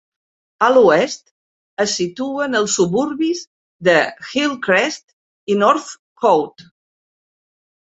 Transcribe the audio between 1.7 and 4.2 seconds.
es situen els suburbis de